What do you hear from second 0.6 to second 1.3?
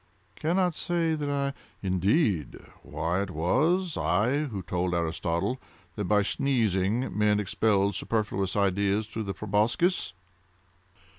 say that